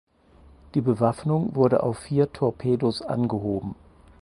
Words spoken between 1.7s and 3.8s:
auf vier Torpedos angehoben.